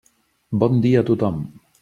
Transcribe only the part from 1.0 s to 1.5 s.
a tothom.